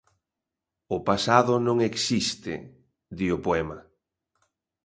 [0.95, 2.53] "O pasado non existe",
[3.17, 3.79] di o poema.